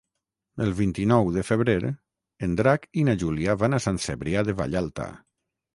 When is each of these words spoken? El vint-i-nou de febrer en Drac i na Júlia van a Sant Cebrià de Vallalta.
El 0.63 0.71
vint-i-nou 0.79 1.29
de 1.35 1.43
febrer 1.49 1.75
en 2.49 2.57
Drac 2.63 2.91
i 3.03 3.07
na 3.11 3.17
Júlia 3.27 3.61
van 3.65 3.79
a 3.79 3.83
Sant 3.89 4.05
Cebrià 4.09 4.47
de 4.51 4.59
Vallalta. 4.63 5.13